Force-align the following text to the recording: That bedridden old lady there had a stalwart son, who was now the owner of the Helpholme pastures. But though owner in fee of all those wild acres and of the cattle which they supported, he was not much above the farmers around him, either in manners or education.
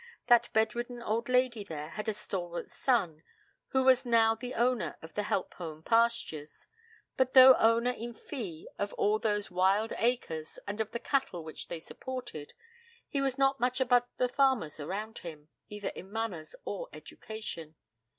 That 0.25 0.49
bedridden 0.51 0.99
old 1.03 1.29
lady 1.29 1.63
there 1.63 1.89
had 1.89 2.07
a 2.09 2.13
stalwart 2.13 2.67
son, 2.67 3.21
who 3.67 3.83
was 3.83 4.03
now 4.03 4.33
the 4.33 4.55
owner 4.55 4.97
of 4.99 5.13
the 5.13 5.21
Helpholme 5.21 5.83
pastures. 5.85 6.65
But 7.17 7.33
though 7.35 7.53
owner 7.59 7.91
in 7.91 8.15
fee 8.15 8.67
of 8.79 8.93
all 8.93 9.19
those 9.19 9.51
wild 9.51 9.93
acres 9.97 10.57
and 10.65 10.81
of 10.81 10.89
the 10.89 10.97
cattle 10.99 11.43
which 11.43 11.67
they 11.67 11.77
supported, 11.79 12.55
he 13.09 13.21
was 13.21 13.37
not 13.37 13.59
much 13.59 13.79
above 13.79 14.07
the 14.17 14.27
farmers 14.27 14.79
around 14.79 15.19
him, 15.19 15.49
either 15.69 15.89
in 15.89 16.11
manners 16.11 16.55
or 16.65 16.89
education. 16.91 17.75